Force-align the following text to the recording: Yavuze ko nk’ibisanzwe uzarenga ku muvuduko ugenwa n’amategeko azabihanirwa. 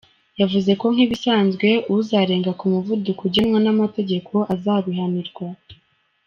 Yavuze 0.41 0.71
ko 0.79 0.85
nk’ibisanzwe 0.93 1.67
uzarenga 1.95 2.51
ku 2.59 2.65
muvuduko 2.73 3.21
ugenwa 3.27 3.59
n’amategeko 3.61 4.33
azabihanirwa. 4.53 5.45